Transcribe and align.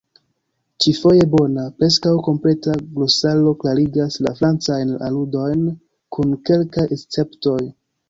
Ĉi-foje 0.85 1.27
bona, 1.33 1.65
preskaŭ 1.81 2.13
kompleta 2.29 2.75
glosaro 2.97 3.55
klarigas 3.61 4.19
la 4.29 4.35
francajn 4.43 4.99
aludojn, 5.11 5.65
kun 6.19 6.37
kelkaj 6.53 6.91
esceptoj. 7.01 7.61